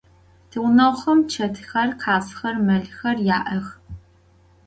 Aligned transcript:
Tiğuneğuxem 0.49 1.19
çetxer, 1.31 1.89
khazxer, 2.01 2.55
melxer 2.67 3.17
ya'ex. 3.27 3.67